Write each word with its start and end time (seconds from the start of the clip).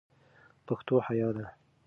پښتو 0.67 0.95
حیا 1.07 1.29
ده 1.35 1.45